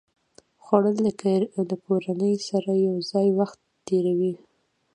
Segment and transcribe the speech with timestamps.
[0.63, 0.97] خوړل
[1.71, 4.33] د کورنۍ سره یو ځای وخت تېروي